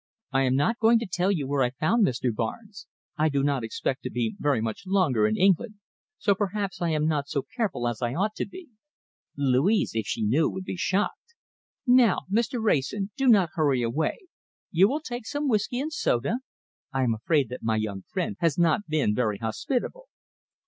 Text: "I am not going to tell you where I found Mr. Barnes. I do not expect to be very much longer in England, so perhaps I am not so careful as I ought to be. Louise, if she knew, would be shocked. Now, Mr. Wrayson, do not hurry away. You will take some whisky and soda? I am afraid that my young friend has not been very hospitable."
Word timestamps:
"I 0.31 0.41
am 0.45 0.55
not 0.55 0.79
going 0.79 0.97
to 0.97 1.05
tell 1.05 1.31
you 1.31 1.47
where 1.47 1.61
I 1.61 1.69
found 1.69 2.03
Mr. 2.03 2.33
Barnes. 2.33 2.87
I 3.19 3.29
do 3.29 3.43
not 3.43 3.63
expect 3.63 4.01
to 4.01 4.09
be 4.09 4.35
very 4.39 4.59
much 4.59 4.87
longer 4.87 5.27
in 5.27 5.37
England, 5.37 5.75
so 6.17 6.33
perhaps 6.33 6.81
I 6.81 6.89
am 6.89 7.05
not 7.07 7.27
so 7.27 7.43
careful 7.55 7.87
as 7.87 8.01
I 8.01 8.15
ought 8.15 8.33
to 8.37 8.47
be. 8.47 8.69
Louise, 9.37 9.91
if 9.93 10.07
she 10.07 10.23
knew, 10.25 10.49
would 10.49 10.63
be 10.65 10.75
shocked. 10.75 11.35
Now, 11.85 12.21
Mr. 12.31 12.59
Wrayson, 12.59 13.11
do 13.15 13.27
not 13.27 13.49
hurry 13.53 13.83
away. 13.83 14.21
You 14.71 14.89
will 14.89 15.01
take 15.01 15.27
some 15.27 15.47
whisky 15.47 15.79
and 15.79 15.93
soda? 15.93 16.39
I 16.91 17.03
am 17.03 17.13
afraid 17.13 17.49
that 17.49 17.61
my 17.61 17.75
young 17.75 18.01
friend 18.11 18.37
has 18.39 18.57
not 18.57 18.87
been 18.87 19.13
very 19.13 19.37
hospitable." 19.37 20.07